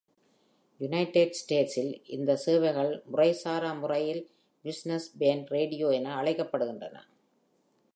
[0.79, 4.23] United ஸ்டேட்ஸில் இந்த சேவைகள் முறைசாரா முறையில்
[4.65, 6.97] பிஸினஸ் பேன்ட் ரேடியோ என அழைக்கப்படுகின்றன.